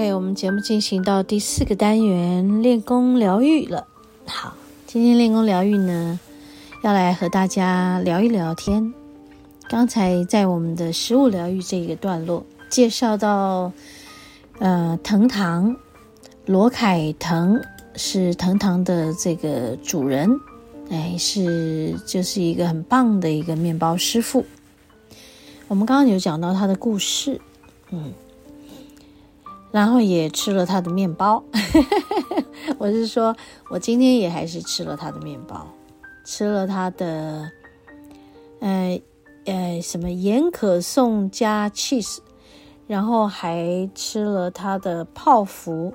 [0.00, 3.86] OK，我们节目进行到第四个单元练功疗愈了。
[4.24, 4.54] 好，
[4.86, 6.18] 今天练功疗愈呢，
[6.82, 8.94] 要来和大家聊一聊天。
[9.68, 13.70] 刚才在我们的食物疗愈这一个段落介绍到，
[14.58, 15.76] 呃，藤堂
[16.46, 17.60] 罗凯腾
[17.94, 20.30] 是藤堂的这个主人，
[20.88, 24.46] 哎，是就是一个很棒的一个面包师傅。
[25.68, 27.38] 我们刚刚有讲到他的故事，
[27.90, 28.10] 嗯。
[29.72, 31.44] 然后也吃了他的面包，
[32.78, 33.36] 我是说，
[33.70, 35.66] 我今天也还是吃了他的面包，
[36.24, 37.50] 吃了他的，
[38.58, 39.00] 呃
[39.44, 42.18] 呃什么盐可颂加 cheese，
[42.86, 45.94] 然后还吃了他的泡芙，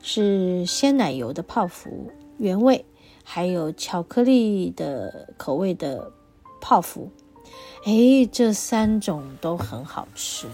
[0.00, 2.84] 是鲜奶油的泡芙原味，
[3.24, 6.12] 还有巧克力的口味的
[6.60, 7.10] 泡芙，
[7.84, 10.46] 诶，这三种都很好吃。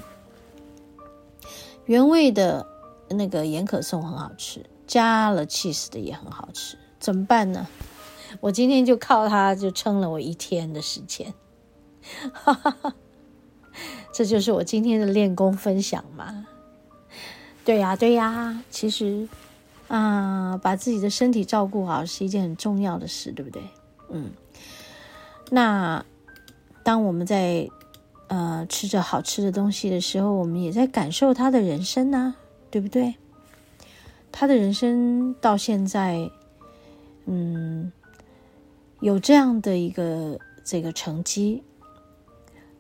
[1.87, 2.67] 原味的
[3.11, 7.67] 那个盐可颂很好吃，加了 cheese 的也很好吃，怎么办呢？
[8.41, 11.35] 我今天就靠它就撑了我一天的时间，
[12.33, 12.95] 哈哈哈，
[14.13, 16.47] 这就是我今天的练功分享嘛。
[17.65, 19.29] 对呀，对呀，其实
[19.89, 23.63] 啊，把自己的身体照顾好是一件很重要的事，对不对？
[24.11, 24.31] 嗯，
[25.51, 26.05] 那
[26.83, 27.69] 当我们在。
[28.29, 32.37] 呃，吃着好吃的东西的时候，我们也在感受他的人生呐、啊，
[32.71, 33.15] 对不对？
[34.31, 36.31] 他的人生到现在，
[37.27, 37.93] 嗯，
[39.01, 41.63] 有这样的一个这个成绩，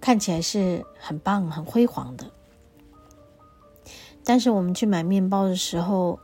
[0.01, 2.31] 看起来是很棒、很辉煌的。
[4.25, 6.19] 但是我们去买面包的时候，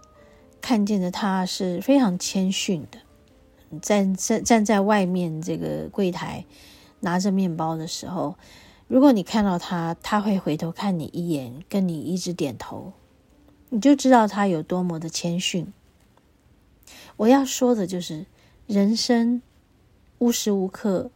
[0.63, 6.47] 看见的他是非常谦逊的，站站站在外面这个柜台
[7.01, 8.35] 拿着面包的时候。
[8.89, 12.95] 如果你看到他，他会回头看你一眼，跟你一直点头，
[13.69, 15.71] 你就知道他有多么的谦逊。
[17.19, 18.25] 我要说的就是，
[18.67, 19.43] 人生
[20.19, 21.11] 无时无刻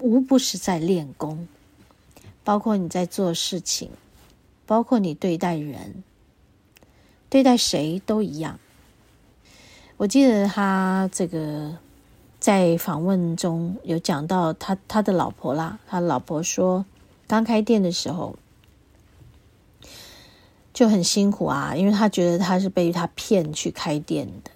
[0.00, 1.46] 无不是在练功，
[2.42, 3.90] 包括你在做事情，
[4.64, 6.02] 包括你对待人，
[7.28, 8.58] 对待谁都一样。
[9.98, 11.76] 我记得他这个。
[12.46, 16.84] 在访问中有讲到他他的老婆啦，他老婆说，
[17.26, 18.36] 刚开店的时候
[20.72, 24.52] 就很辛苦啊，因为他觉得他是被他骗去开店的，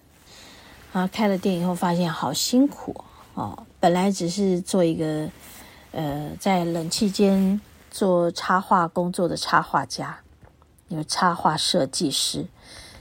[0.92, 2.94] 啊，开了店以后发现好辛苦
[3.34, 5.28] 哦，本来只是做一个
[5.90, 10.20] 呃在冷气间做插画工作的插画家，
[10.86, 12.46] 有插画设计师，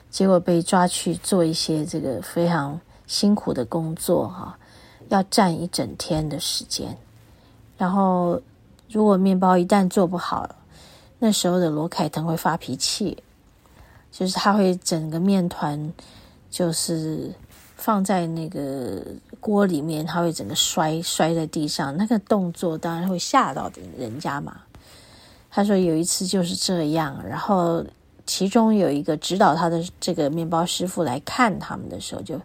[0.09, 4.57] 结果被抓去做一些这个非常辛苦的工作哈。
[5.09, 6.95] 要站一整天的时间，
[7.77, 8.39] 然后
[8.89, 10.47] 如果面包一旦做不好，
[11.17, 13.17] 那时候的罗凯腾会发脾气，
[14.11, 15.91] 就是他会整个面团
[16.51, 17.33] 就是
[17.75, 19.03] 放在那个
[19.39, 24.61] 锅里面，他会整个摔摔在地上，那个动作当然会吓到人家嘛。
[25.49, 27.83] 他说有一次就是这样，然后
[28.25, 32.39] 其中有一个指导他的这个面包师傅来看他们的时候就。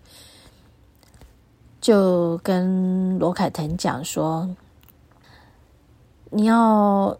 [1.84, 4.48] 就跟罗凯腾讲说，
[6.30, 7.18] 你要，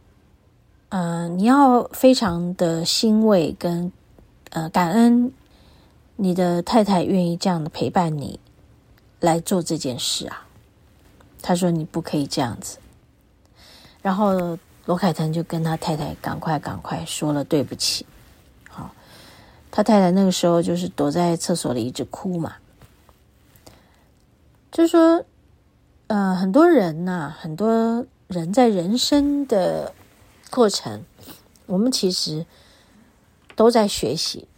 [0.88, 3.92] 呃，你要非常的欣慰跟
[4.52, 5.30] 呃感恩
[6.16, 8.40] 你的太太愿意这样的陪伴你
[9.20, 10.46] 来做这件事啊。
[11.42, 12.78] 他说你不可以这样子。
[14.00, 14.56] 然后
[14.86, 18.06] 罗凯腾就跟他太太赶快赶快说了对不起。
[18.70, 18.94] 好，
[19.70, 22.54] 他太太那个时候就是躲在厕所里一直哭嘛。
[24.74, 25.24] 就是说，
[26.08, 29.94] 呃，很多人呐、很多人在人生的
[30.50, 31.04] 过程，
[31.66, 32.44] 我们其实
[33.54, 34.48] 都在学习。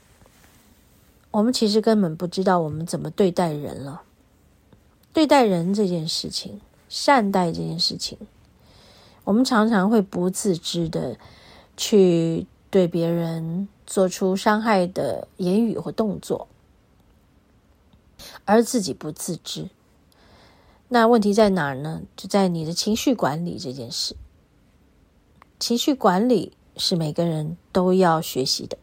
[1.30, 4.04] 我们其实根本不知道我们怎么对待人了。
[5.12, 8.16] 对待人这件事情，善待这件事情，
[9.22, 11.18] 我们常常会不自知的
[11.76, 16.48] 去对别人做出伤害的言语或动作，
[18.46, 19.68] 而自己不自知。
[20.88, 22.02] 那问题在哪儿呢？
[22.16, 24.14] 就在你的情绪管理这件事。
[25.58, 28.78] 情绪管理是每个人都要学习的。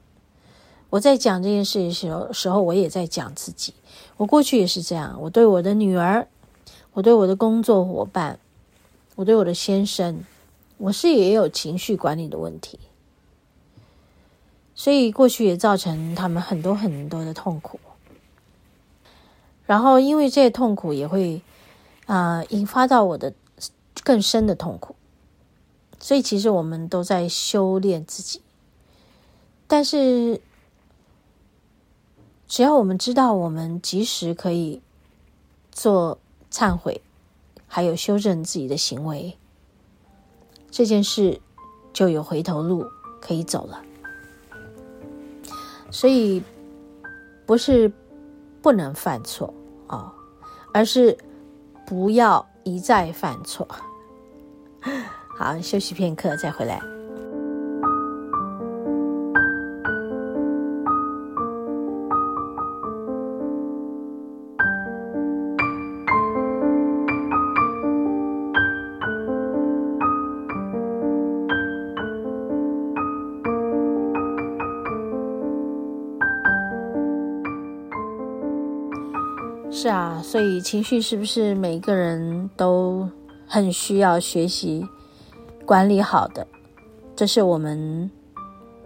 [0.90, 3.74] 我在讲这件事的时候，时候我也在讲自己。
[4.18, 5.18] 我过去也是这样。
[5.22, 6.28] 我对我的女儿，
[6.92, 8.38] 我对我的工作伙伴，
[9.16, 10.26] 我对我的先生，
[10.78, 12.78] 我是也有情绪管理的问题。
[14.76, 17.80] 所以过去也造成他们很多很多的痛苦。
[19.66, 21.42] 然后因为这些痛苦也会。
[22.06, 23.34] 啊、引发到我的
[24.04, 24.96] 更深的痛苦，
[26.00, 28.42] 所以其实我们都在修炼自己。
[29.68, 30.42] 但是，
[32.48, 34.82] 只要我们知道，我们及时可以
[35.72, 36.20] 做
[36.52, 37.02] 忏悔，
[37.68, 39.38] 还有修正自己的行为，
[40.70, 41.42] 这件事
[41.94, 42.86] 就有回头路
[43.22, 43.82] 可以走了。
[45.90, 46.44] 所以，
[47.46, 47.92] 不是
[48.62, 49.54] 不能犯错
[49.88, 50.14] 啊、哦，
[50.74, 51.18] 而是
[51.86, 53.68] 不要一再犯错。
[55.38, 56.82] 好，休息片刻，再回来。
[79.84, 83.06] 是啊，所以情绪是不是每个人都
[83.46, 84.88] 很需要学习
[85.66, 86.48] 管理好的？
[87.18, 88.10] 这是我们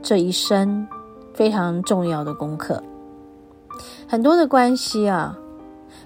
[0.01, 0.87] 这一生
[1.35, 2.81] 非常重要的功课。
[4.07, 5.37] 很多的关系啊，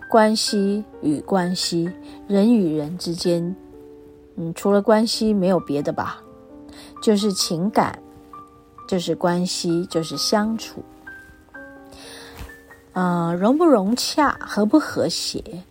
[0.10, 1.90] 关系与关系，
[2.28, 3.56] 人与人之间，
[4.36, 6.22] 嗯，除了关系没有别的吧，
[7.02, 7.98] 就是情感，
[8.90, 10.84] 就是关系，就是相处。
[12.94, 15.64] 啊、呃，融不融洽，和不和谐？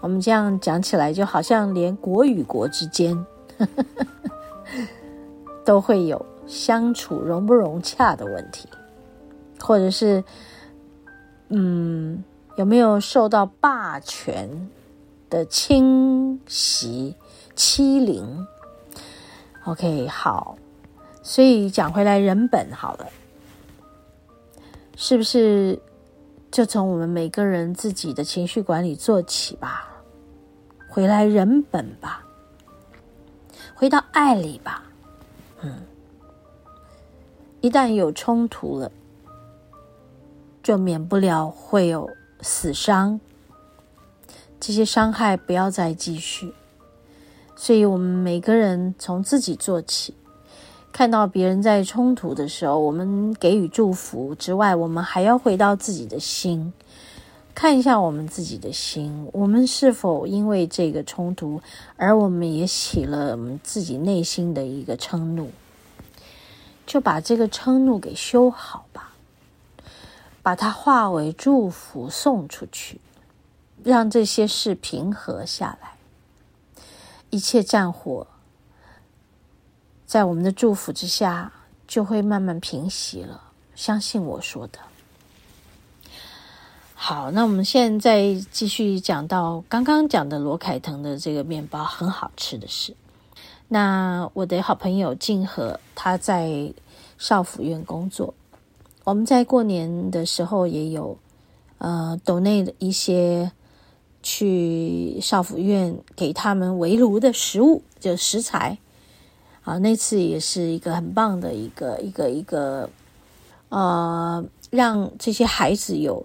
[0.00, 3.16] 我们这样讲起来，就好像连国与国之间
[3.58, 4.06] 呵 呵
[5.64, 8.68] 都会有相处融不融洽的问题，
[9.58, 10.22] 或者是，
[11.48, 12.22] 嗯，
[12.56, 14.68] 有没有受到霸权
[15.30, 17.16] 的侵袭、
[17.56, 18.46] 欺凌
[19.64, 20.56] ？OK，好，
[21.22, 23.06] 所以讲回来，人本好了。
[24.96, 25.78] 是不是
[26.50, 29.88] 就从我们每个人自己的情绪管理做起吧？
[30.88, 32.24] 回来人本吧，
[33.74, 34.82] 回到爱里吧。
[35.60, 35.82] 嗯，
[37.60, 38.90] 一旦有冲突了，
[40.62, 42.08] 就免不了会有
[42.40, 43.20] 死伤。
[44.58, 46.54] 这些伤害不要再继续，
[47.54, 50.14] 所以我们每个人从自己做起。
[50.96, 56.72] 看到别人在冲突的时候，我们给予祝福之外，我们还要回到自己的心，
[57.54, 61.60] 看一下我们自己的心，我们是否因为这个冲突
[61.96, 65.50] 而我们也起了我们自己内心的一个嗔怒，
[66.86, 69.12] 就把这个嗔怒给修好吧，
[70.42, 73.02] 把它化为祝福送出去，
[73.84, 75.98] 让这些事平和下来，
[77.28, 78.26] 一切战火。
[80.06, 81.52] 在我们的祝福之下，
[81.88, 83.42] 就会慢慢平息了。
[83.74, 84.78] 相信我说的。
[86.94, 92.94] 好，那我们现在继续讲到刚刚讲的罗凯腾的这个面包很好吃的事。
[93.68, 96.72] 那我的好朋友静和，他在
[97.18, 98.32] 少府院工作。
[99.04, 101.18] 我们在过年的时候也有
[101.78, 103.50] 呃，donate 的一些
[104.22, 108.78] 去少府院给他们围炉的食物，就食材。
[109.66, 112.88] 啊，那次也是一个很棒的一个一个一个，
[113.68, 116.24] 呃，让这些孩子有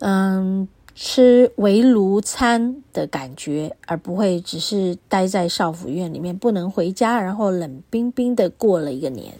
[0.00, 0.66] 嗯
[0.96, 9.32] 吃围炉餐的感觉，而不会只是待在少府院里面不能回家，然后冷冰冰的过了一个年。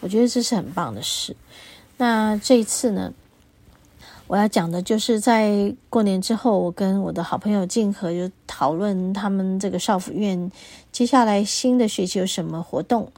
[0.00, 1.36] 我觉得这是很棒的事。
[1.98, 3.14] 那这一次呢，
[4.32, 10.50] 我要讲的就是在过年之后，我跟我的好朋友静和就讨论他们这个少府院
[10.90, 13.12] 接下来新的学期有什么活动，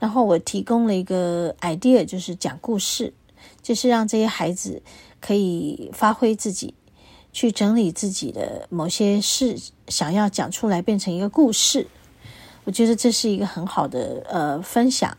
[0.00, 3.14] 然后我提供了一个 idea，就是讲故事，
[3.62, 4.82] 就是让这些孩子
[5.20, 6.74] 可以发挥自己，
[7.32, 11.86] 去整理自己的某些事，想要讲出来变成一个故事。
[12.64, 15.16] 我觉得这是一个很好的呃分享，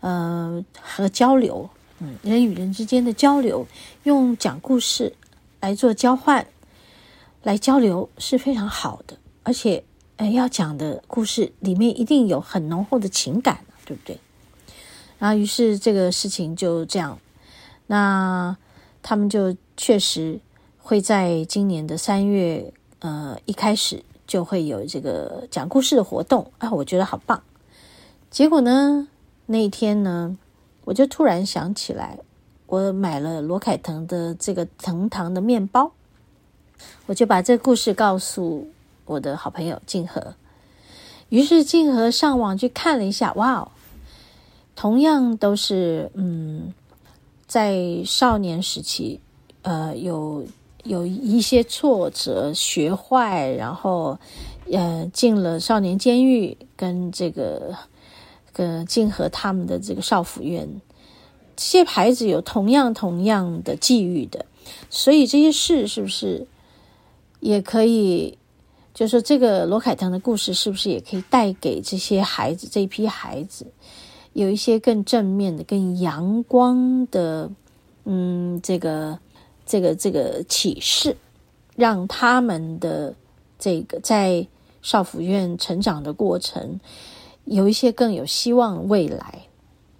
[0.00, 1.70] 呃和交流。
[2.00, 3.66] 嗯，人与人之间的交流，
[4.04, 5.14] 用讲故事
[5.60, 6.46] 来做交换，
[7.42, 9.16] 来交流是非常好的。
[9.42, 9.82] 而且，
[10.16, 14.18] 呃，要讲的故事里面一定有很浓厚的情感，对不对？
[15.18, 17.18] 然后，于是这个事情就这样。
[17.86, 18.56] 那
[19.02, 20.38] 他们就确实
[20.78, 27.42] 会在今年的三月，呃，一开始就会有这个讲故事的活动啊，我觉得好棒。
[28.30, 29.08] 结果呢，
[29.46, 30.36] 那一天呢，
[30.88, 32.18] 我就突然想起来，
[32.64, 35.92] 我买了罗凯腾的这个藤糖的面包，
[37.04, 38.66] 我就把这个故事告诉
[39.04, 40.34] 我的好朋友静和。
[41.28, 43.68] 于是静和上网去看了一下，哇哦，
[44.74, 46.72] 同样都是嗯，
[47.46, 49.20] 在少年时期，
[49.60, 50.42] 呃，有
[50.84, 54.18] 有一些挫折，学坏，然后
[54.72, 57.76] 呃，进了少年监狱，跟这个。
[58.58, 60.68] 呃，竟和他们的这个少府院，
[61.56, 64.44] 这些孩子有同样同样的际遇的，
[64.90, 66.46] 所以这些事是不是
[67.40, 68.36] 也可以？
[68.94, 73.64] 就是说这个罗凯腾的故事是不是也可以带给这些孩子这一批孩子
[74.32, 77.48] 有一些更正面的、更阳光的，
[78.06, 79.16] 嗯，这个
[79.64, 81.16] 这个这个启示，
[81.76, 83.14] 让他们的
[83.56, 84.44] 这个在
[84.82, 86.80] 少府院成长的过程。
[87.50, 89.46] 有一些更有希望未来，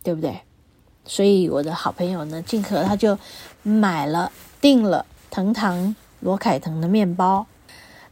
[0.02, 0.40] 对不对？
[1.04, 3.18] 所以我的好朋友呢，静和他就
[3.62, 7.46] 买了订了藤堂罗凯腾的面包，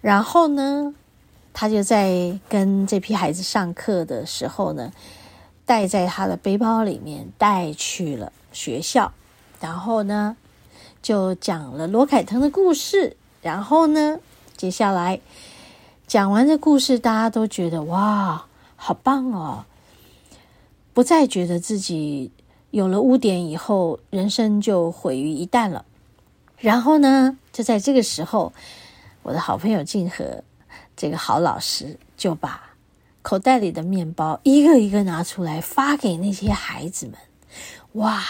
[0.00, 0.94] 然后呢，
[1.52, 4.90] 他就在跟这批孩子上课的时候呢，
[5.66, 9.12] 带在他的背包里面带去了学校，
[9.60, 10.38] 然后呢，
[11.02, 14.18] 就讲了罗凯腾的故事，然后呢，
[14.56, 15.20] 接下来
[16.06, 18.46] 讲完这故事，大家都觉得哇。
[18.86, 19.64] 好棒哦！
[20.94, 22.30] 不再觉得自己
[22.70, 25.84] 有了污点以后，人生就毁于一旦了。
[26.56, 28.52] 然后呢，就在这个时候，
[29.24, 30.44] 我的好朋友静和
[30.96, 32.76] 这个好老师就把
[33.22, 37.16] 口袋里的面包一个一个拿出来发给那些孩子们。
[37.94, 38.22] 哇，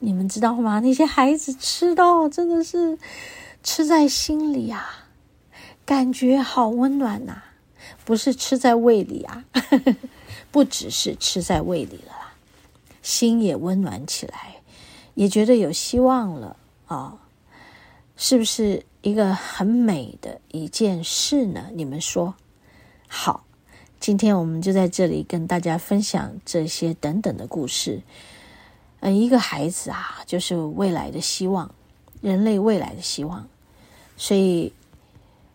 [0.00, 0.80] 你们知道吗？
[0.80, 2.98] 那些孩子吃到真的是
[3.62, 5.04] 吃在心里啊，
[5.84, 7.42] 感觉好温暖呐、
[8.08, 9.44] 不是吃在胃里啊，
[10.50, 12.32] 不只是吃在胃里了啦，
[13.02, 14.62] 心也温暖起来，
[15.12, 17.18] 也觉得有希望了啊、
[18.16, 21.68] 是不是一个很美的一件事呢？
[21.74, 22.34] 你们说
[23.08, 23.44] 好？
[24.00, 28.00] 今天我们就在这里跟大家分享这些等等的故事。
[29.00, 31.74] 嗯，一个孩子啊，就是未来的希望，
[32.22, 33.46] 人类未来的希望，
[34.16, 34.72] 所以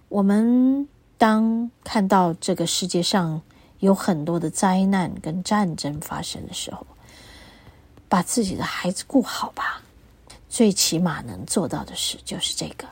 [0.09, 0.87] 我们。
[1.23, 3.41] 当看到这个世界上
[3.79, 6.85] 有很多的灾难跟战争发生的时候，
[8.09, 9.81] 把自己的孩子顾好吧。
[10.49, 12.85] 最起码能做到的事就是这个。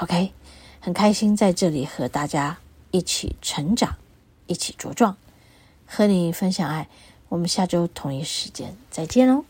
[0.00, 0.30] OK，
[0.78, 2.58] 很开心在这里和大家
[2.90, 3.96] 一起成长，
[4.46, 5.16] 一起茁壮，
[5.86, 6.86] 和你分享爱。
[7.30, 9.46] 我们下周同一时间再见喽。